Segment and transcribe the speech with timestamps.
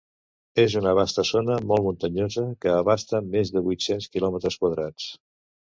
[0.61, 5.11] És una vasta zona molt muntanyosa que abasta més de vuit-cents quilòmetres quadrats.